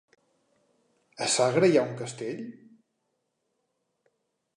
A 1.25 1.27
Sagra 1.33 1.69
hi 1.71 1.77
ha 1.79 1.83
un 1.89 1.93
castell? 1.99 2.39